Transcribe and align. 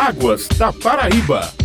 Águas 0.00 0.48
da 0.56 0.72
Paraíba. 0.72 1.59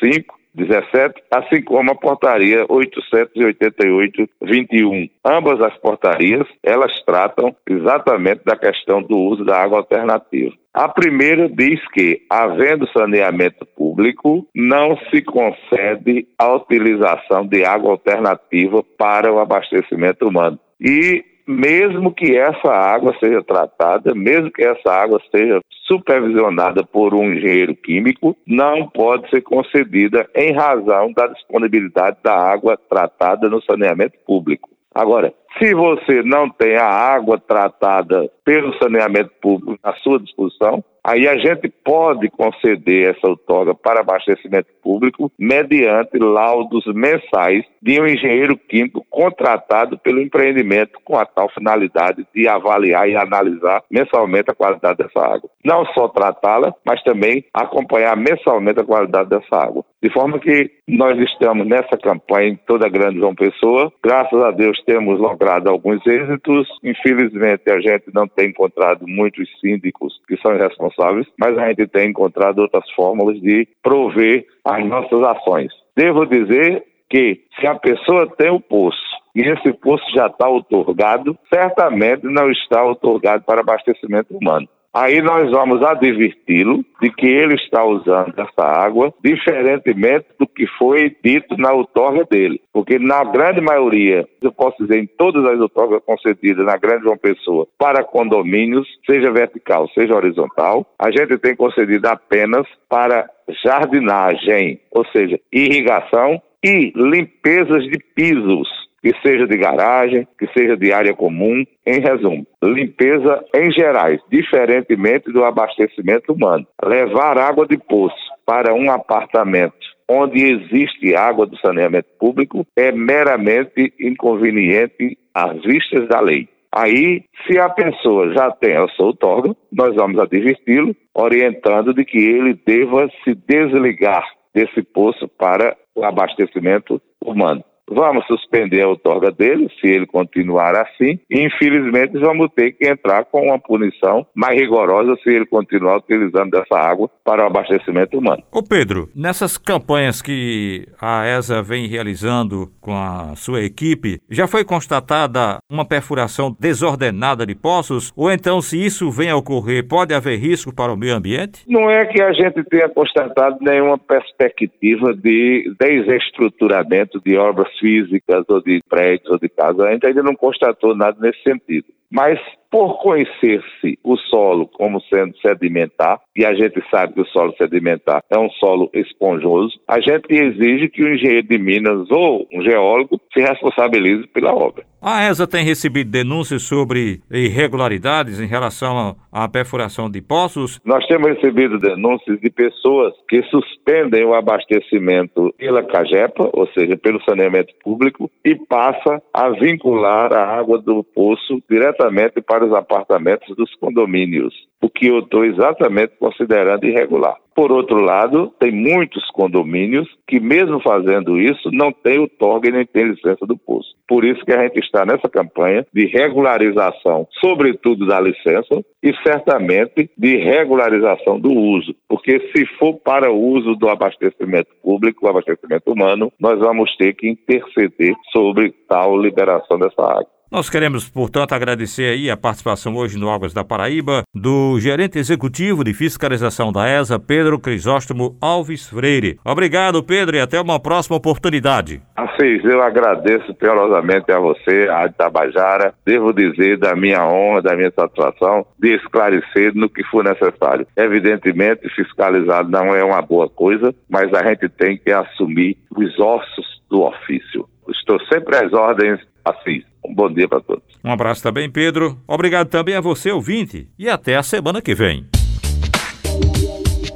05 0.00 0.37
17, 0.54 1.22
assim 1.30 1.62
como 1.62 1.92
a 1.92 1.94
portaria 1.94 2.66
888-21. 2.66 5.10
Ambas 5.24 5.60
as 5.60 5.76
portarias, 5.78 6.46
elas 6.62 6.92
tratam 7.04 7.54
exatamente 7.68 8.42
da 8.44 8.56
questão 8.56 9.02
do 9.02 9.16
uso 9.16 9.44
da 9.44 9.62
água 9.62 9.78
alternativa. 9.78 10.52
A 10.72 10.88
primeira 10.88 11.48
diz 11.48 11.80
que, 11.92 12.22
havendo 12.30 12.88
saneamento 12.92 13.66
público, 13.66 14.46
não 14.54 14.96
se 15.10 15.20
concede 15.22 16.28
a 16.38 16.54
utilização 16.54 17.44
de 17.46 17.64
água 17.64 17.90
alternativa 17.90 18.84
para 18.96 19.32
o 19.32 19.40
abastecimento 19.40 20.28
humano. 20.28 20.56
E 20.80 21.24
mesmo 21.48 22.12
que 22.12 22.36
essa 22.36 22.70
água 22.70 23.16
seja 23.18 23.42
tratada, 23.42 24.14
mesmo 24.14 24.52
que 24.52 24.62
essa 24.62 24.92
água 24.92 25.18
seja 25.34 25.60
supervisionada 25.86 26.84
por 26.84 27.14
um 27.14 27.32
engenheiro 27.32 27.74
químico, 27.74 28.36
não 28.46 28.86
pode 28.86 29.30
ser 29.30 29.40
concedida 29.40 30.28
em 30.34 30.52
razão 30.52 31.10
da 31.14 31.26
disponibilidade 31.28 32.18
da 32.22 32.34
água 32.34 32.76
tratada 32.76 33.48
no 33.48 33.62
saneamento 33.62 34.18
público. 34.26 34.68
Agora, 34.94 35.32
se 35.58 35.74
você 35.74 36.22
não 36.22 36.48
tem 36.50 36.76
a 36.76 36.86
água 36.86 37.38
tratada 37.38 38.30
pelo 38.44 38.76
saneamento 38.78 39.30
público 39.40 39.78
à 39.82 39.94
sua 39.94 40.18
disposição, 40.18 40.84
Aí 41.08 41.26
a 41.26 41.38
gente 41.38 41.70
pode 41.82 42.28
conceder 42.28 43.14
essa 43.16 43.26
outorga 43.26 43.74
para 43.74 44.00
abastecimento 44.00 44.68
público 44.82 45.32
mediante 45.38 46.18
laudos 46.18 46.84
mensais 46.94 47.64
de 47.80 47.98
um 47.98 48.06
engenheiro 48.06 48.58
químico 48.58 49.02
contratado 49.08 49.96
pelo 49.96 50.20
empreendimento 50.20 50.98
com 51.02 51.16
a 51.16 51.24
tal 51.24 51.48
finalidade 51.48 52.26
de 52.34 52.46
avaliar 52.46 53.08
e 53.08 53.16
analisar 53.16 53.82
mensalmente 53.90 54.50
a 54.50 54.54
qualidade 54.54 54.98
dessa 54.98 55.18
água. 55.18 55.48
Não 55.64 55.86
só 55.94 56.08
tratá-la, 56.08 56.74
mas 56.84 57.02
também 57.02 57.42
acompanhar 57.54 58.14
mensalmente 58.14 58.80
a 58.80 58.84
qualidade 58.84 59.30
dessa 59.30 59.56
água. 59.56 59.84
De 60.02 60.10
forma 60.10 60.38
que 60.38 60.70
nós 60.86 61.18
estamos 61.18 61.66
nessa 61.66 61.96
campanha 61.96 62.48
em 62.50 62.56
toda 62.56 62.86
a 62.86 62.90
Grande 62.90 63.18
João 63.18 63.34
Pessoa. 63.34 63.90
Graças 64.04 64.40
a 64.42 64.50
Deus 64.50 64.78
temos 64.84 65.18
logrado 65.38 65.68
alguns 65.68 66.04
êxitos. 66.06 66.68
Infelizmente 66.82 67.70
a 67.70 67.80
gente 67.80 68.06
não 68.12 68.26
tem 68.26 68.48
encontrado 68.48 69.06
muitos 69.06 69.48
síndicos 69.60 70.20
que 70.26 70.36
são 70.38 70.56
responsáveis 70.56 71.26
mas 71.38 71.56
a 71.56 71.68
gente 71.68 71.86
tem 71.86 72.10
encontrado 72.10 72.58
outras 72.58 72.88
fórmulas 72.92 73.40
de 73.40 73.68
prover 73.82 74.46
as 74.64 74.84
nossas 74.86 75.22
ações. 75.22 75.72
Devo 75.96 76.26
dizer 76.26 76.84
que 77.08 77.40
se 77.58 77.66
a 77.66 77.74
pessoa 77.74 78.26
tem 78.36 78.50
o 78.50 78.60
poço 78.60 78.98
e 79.34 79.40
esse 79.42 79.72
poço 79.72 80.04
já 80.14 80.26
está 80.26 80.48
otorgado, 80.48 81.38
certamente 81.52 82.24
não 82.24 82.50
está 82.50 82.84
otorgado 82.84 83.44
para 83.44 83.60
abastecimento 83.60 84.36
humano. 84.36 84.68
Aí 85.00 85.22
nós 85.22 85.48
vamos 85.52 85.80
adverti-lo 85.80 86.84
de 87.00 87.08
que 87.12 87.28
ele 87.28 87.54
está 87.54 87.84
usando 87.84 88.34
essa 88.36 88.64
água 88.64 89.14
diferentemente 89.22 90.26
do 90.40 90.44
que 90.44 90.66
foi 90.76 91.16
dito 91.22 91.56
na 91.56 91.72
outorga 91.72 92.24
dele. 92.28 92.60
Porque 92.72 92.98
na 92.98 93.22
grande 93.22 93.60
maioria, 93.60 94.28
eu 94.42 94.50
posso 94.50 94.76
dizer, 94.84 94.98
em 94.98 95.06
todas 95.06 95.44
as 95.44 95.60
outorgas 95.60 96.02
concedidas 96.04 96.66
na 96.66 96.76
Grande 96.76 97.04
João 97.04 97.16
Pessoa 97.16 97.68
para 97.78 98.02
condomínios, 98.02 98.88
seja 99.08 99.30
vertical, 99.30 99.88
seja 99.90 100.16
horizontal, 100.16 100.84
a 100.98 101.12
gente 101.12 101.38
tem 101.38 101.54
concedido 101.54 102.08
apenas 102.08 102.66
para 102.88 103.30
jardinagem, 103.64 104.80
ou 104.90 105.06
seja, 105.12 105.38
irrigação 105.52 106.42
e 106.64 106.92
limpezas 106.96 107.84
de 107.84 108.00
pisos 108.16 108.68
que 109.02 109.12
seja 109.22 109.46
de 109.46 109.56
garagem, 109.56 110.26
que 110.38 110.46
seja 110.56 110.76
de 110.76 110.92
área 110.92 111.14
comum, 111.14 111.64
em 111.86 112.00
resumo, 112.00 112.46
limpeza 112.62 113.44
em 113.54 113.70
gerais, 113.70 114.20
diferentemente 114.30 115.32
do 115.32 115.44
abastecimento 115.44 116.32
humano. 116.32 116.66
Levar 116.84 117.38
água 117.38 117.66
de 117.66 117.78
poço 117.78 118.16
para 118.44 118.74
um 118.74 118.90
apartamento 118.90 119.88
onde 120.08 120.42
existe 120.42 121.14
água 121.14 121.46
do 121.46 121.58
saneamento 121.58 122.08
público 122.18 122.66
é 122.74 122.90
meramente 122.90 123.92
inconveniente 124.00 125.18
às 125.34 125.60
vistas 125.62 126.08
da 126.08 126.20
lei. 126.20 126.48
Aí, 126.72 127.24
se 127.46 127.58
a 127.58 127.68
pessoa 127.68 128.32
já 128.32 128.50
tem 128.50 128.76
a 128.76 128.86
sua 128.88 129.06
outorga, 129.06 129.54
nós 129.72 129.94
vamos 129.94 130.18
adverti-lo, 130.18 130.94
orientando 131.14 131.94
de 131.94 132.04
que 132.04 132.18
ele 132.18 132.58
deva 132.66 133.08
se 133.24 133.34
desligar 133.34 134.24
desse 134.54 134.82
poço 134.82 135.28
para 135.28 135.76
o 135.94 136.04
abastecimento 136.04 137.00
humano. 137.24 137.64
Vamos 137.90 138.26
suspender 138.26 138.82
a 138.82 138.88
outorga 138.88 139.30
dele, 139.30 139.68
se 139.80 139.86
ele 139.86 140.06
continuar 140.06 140.74
assim, 140.76 141.18
e 141.30 141.46
infelizmente 141.46 142.18
vamos 142.18 142.50
ter 142.54 142.72
que 142.72 142.88
entrar 142.88 143.24
com 143.24 143.46
uma 143.46 143.58
punição 143.58 144.26
mais 144.34 144.58
rigorosa 144.58 145.16
se 145.22 145.30
ele 145.30 145.46
continuar 145.46 145.98
utilizando 145.98 146.50
dessa 146.50 146.76
água 146.78 147.10
para 147.24 147.44
o 147.44 147.46
abastecimento 147.46 148.18
humano. 148.18 148.42
Ô 148.52 148.62
Pedro, 148.62 149.08
nessas 149.14 149.56
campanhas 149.56 150.20
que 150.20 150.86
a 151.00 151.26
ESA 151.26 151.62
vem 151.62 151.86
realizando 151.86 152.68
com 152.80 152.94
a 152.94 153.34
sua 153.36 153.62
equipe, 153.62 154.20
já 154.30 154.46
foi 154.46 154.64
constatada 154.64 155.58
uma 155.70 155.86
perfuração 155.86 156.54
desordenada 156.58 157.46
de 157.46 157.54
poços? 157.54 158.12
Ou 158.16 158.30
então, 158.30 158.60
se 158.60 158.84
isso 158.84 159.10
vem 159.10 159.30
a 159.30 159.36
ocorrer, 159.36 159.86
pode 159.86 160.14
haver 160.14 160.38
risco 160.38 160.74
para 160.74 160.92
o 160.92 160.96
meio 160.96 161.14
ambiente? 161.14 161.64
Não 161.66 161.90
é 161.90 162.04
que 162.06 162.20
a 162.22 162.32
gente 162.32 162.62
tenha 162.64 162.88
constatado 162.88 163.58
nenhuma 163.60 163.98
perspectiva 163.98 165.14
de 165.14 165.72
desestruturamento 165.78 167.20
de 167.24 167.36
obras 167.36 167.68
físicas 167.78 168.44
ou 168.48 168.60
de 168.62 168.82
prédios 168.88 169.30
ou 169.30 169.38
de 169.38 169.48
casas. 169.48 169.80
A 169.80 169.92
gente 169.92 170.06
ainda 170.06 170.22
não 170.22 170.34
constatou 170.34 170.94
nada 170.94 171.16
nesse 171.20 171.42
sentido. 171.42 171.86
Mas 172.10 172.38
por 172.70 172.98
conhecer-se 173.02 173.98
o 174.04 174.16
solo 174.16 174.66
como 174.66 175.00
sendo 175.02 175.36
sedimentar, 175.38 176.20
e 176.36 176.44
a 176.44 176.54
gente 176.54 176.82
sabe 176.90 177.14
que 177.14 177.20
o 177.20 177.26
solo 177.26 177.54
sedimentar 177.56 178.22
é 178.30 178.38
um 178.38 178.50
solo 178.50 178.90
esponjoso, 178.92 179.78
a 179.88 180.00
gente 180.00 180.26
exige 180.30 180.88
que 180.88 181.02
o 181.02 181.14
engenheiro 181.14 181.46
de 181.46 181.58
Minas 181.58 182.10
ou 182.10 182.46
um 182.52 182.62
geólogo 182.62 183.20
se 183.32 183.40
responsabilize 183.40 184.26
pela 184.28 184.54
obra. 184.54 184.84
A 185.00 185.28
ESA 185.28 185.46
tem 185.46 185.64
recebido 185.64 186.10
denúncias 186.10 186.62
sobre 186.62 187.20
irregularidades 187.30 188.40
em 188.40 188.46
relação 188.46 189.16
à 189.30 189.48
perfuração 189.48 190.10
de 190.10 190.20
poços? 190.20 190.80
Nós 190.84 191.06
temos 191.06 191.28
recebido 191.28 191.78
denúncias 191.78 192.40
de 192.40 192.50
pessoas 192.50 193.14
que 193.28 193.40
suspendem 193.44 194.24
o 194.24 194.34
abastecimento 194.34 195.54
pela 195.56 195.84
CAGEPA, 195.84 196.50
ou 196.52 196.66
seja, 196.72 196.96
pelo 196.96 197.22
saneamento 197.22 197.72
público, 197.82 198.28
e 198.44 198.56
passa 198.56 199.22
a 199.32 199.50
vincular 199.50 200.32
a 200.32 200.58
água 200.58 200.78
do 200.78 201.04
poço 201.04 201.62
diretamente 201.70 202.40
para 202.40 202.57
os 202.62 202.72
apartamentos 202.72 203.54
dos 203.56 203.74
condomínios, 203.76 204.54
o 204.80 204.88
que 204.88 205.06
eu 205.06 205.20
estou 205.20 205.44
exatamente 205.44 206.14
considerando 206.18 206.84
irregular. 206.84 207.36
Por 207.54 207.72
outro 207.72 208.00
lado, 208.00 208.52
tem 208.60 208.70
muitos 208.70 209.28
condomínios 209.32 210.08
que, 210.28 210.38
mesmo 210.38 210.80
fazendo 210.80 211.40
isso, 211.40 211.70
não 211.72 211.90
tem 211.90 212.20
o 212.20 212.28
TORG 212.28 212.70
nem 212.70 212.86
tem 212.86 213.08
licença 213.08 213.44
do 213.44 213.58
poço. 213.58 213.96
Por 214.06 214.24
isso 214.24 214.44
que 214.44 214.52
a 214.52 214.62
gente 214.62 214.78
está 214.78 215.04
nessa 215.04 215.28
campanha 215.28 215.84
de 215.92 216.06
regularização, 216.06 217.26
sobretudo 217.40 218.06
da 218.06 218.20
licença, 218.20 218.80
e 219.02 219.12
certamente 219.26 220.08
de 220.16 220.36
regularização 220.36 221.40
do 221.40 221.52
uso. 221.52 221.96
Porque 222.08 222.38
se 222.54 222.64
for 222.78 222.94
para 222.94 223.30
o 223.30 223.36
uso 223.36 223.74
do 223.74 223.88
abastecimento 223.88 224.70
público, 224.80 225.26
o 225.26 225.28
abastecimento 225.28 225.92
humano, 225.92 226.32
nós 226.38 226.60
vamos 226.60 226.96
ter 226.96 227.14
que 227.14 227.28
interceder 227.28 228.14
sobre 228.30 228.72
tal 228.88 229.20
liberação 229.20 229.80
dessa 229.80 230.00
água. 230.00 230.37
Nós 230.50 230.70
queremos, 230.70 231.06
portanto, 231.06 231.52
agradecer 231.52 232.04
aí 232.04 232.30
a 232.30 232.36
participação 232.36 232.96
hoje 232.96 233.18
no 233.18 233.28
Águas 233.28 233.52
da 233.52 233.62
Paraíba 233.62 234.22
do 234.34 234.80
gerente 234.80 235.18
executivo 235.18 235.84
de 235.84 235.92
fiscalização 235.92 236.72
da 236.72 236.88
ESA, 236.88 237.18
Pedro 237.18 237.58
Crisóstomo 237.58 238.34
Alves 238.40 238.88
Freire. 238.88 239.38
Obrigado, 239.44 240.02
Pedro, 240.02 240.36
e 240.36 240.40
até 240.40 240.58
uma 240.58 240.80
próxima 240.80 241.18
oportunidade. 241.18 242.00
Assis, 242.16 242.64
eu 242.64 242.82
agradeço 242.82 243.54
piorosamente 243.56 244.32
a 244.32 244.38
você, 244.38 244.88
a 244.90 245.06
Tabajara. 245.12 245.92
Devo 246.06 246.32
dizer 246.32 246.78
da 246.78 246.96
minha 246.96 247.26
honra, 247.26 247.60
da 247.60 247.76
minha 247.76 247.90
satisfação, 247.90 248.64
de 248.78 248.94
esclarecer 248.94 249.74
no 249.74 249.90
que 249.90 250.02
for 250.04 250.24
necessário. 250.24 250.86
Evidentemente, 250.96 251.90
fiscalizar 251.90 252.66
não 252.66 252.96
é 252.96 253.04
uma 253.04 253.20
boa 253.20 253.50
coisa, 253.50 253.94
mas 254.08 254.32
a 254.32 254.48
gente 254.48 254.66
tem 254.70 254.96
que 254.96 255.12
assumir 255.12 255.76
os 255.94 256.18
ossos 256.18 256.80
do 256.88 257.02
ofício. 257.02 257.68
Estou 257.90 258.18
sempre 258.32 258.56
às 258.56 258.72
ordens, 258.72 259.20
Assis. 259.44 259.84
Um 260.08 260.14
bom 260.14 260.32
dia 260.32 260.48
para 260.48 260.60
todos. 260.60 260.82
Um 261.04 261.12
abraço 261.12 261.42
também, 261.42 261.70
Pedro. 261.70 262.18
Obrigado 262.26 262.68
também 262.68 262.94
a 262.94 263.00
você, 263.00 263.30
ouvinte. 263.30 263.88
E 263.98 264.08
até 264.08 264.36
a 264.36 264.42
semana 264.42 264.80
que 264.80 264.94
vem. 264.94 265.26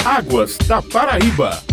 Águas 0.04 0.58
da 0.58 0.82
Paraíba. 0.82 1.71